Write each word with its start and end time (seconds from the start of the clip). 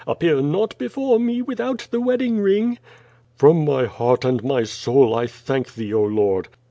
Appear 0.07 0.41
not 0.41 0.75
before 0.79 1.19
me 1.19 1.43
without 1.43 1.87
the 1.91 2.01
wedding 2.01 2.39
ring." 2.39 2.79
"From 3.35 3.63
my 3.63 3.85
heart 3.85 4.25
and 4.25 4.43
my 4.43 4.63
soul, 4.63 5.13
I 5.13 5.27
thank 5.27 5.75
thee, 5.75 5.93
oh. 5.93 6.01
Lord!" 6.05 6.47